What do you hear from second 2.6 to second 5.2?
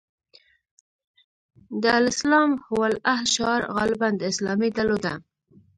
هو الحل شعار غالباً د اسلامي ډلو ده.